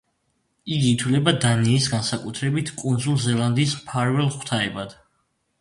იგი 0.77 0.87
ითვლება 0.93 1.33
დანიის, 1.43 1.89
განსაკუთრებით 1.93 2.71
კუნძულ 2.81 3.21
ზელანდიის 3.27 3.79
მფარველ 3.83 4.35
ღვთაებად. 4.39 5.01